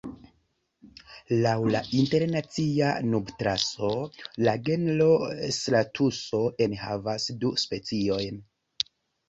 Laŭ 1.43 1.51
la 1.75 1.81
Internacia 1.97 2.87
Nubatlaso, 3.11 3.91
la 4.49 4.57
genro 4.71 5.11
stratuso 5.61 6.43
enhavas 6.69 7.31
du 7.45 7.55
speciojn. 7.69 8.45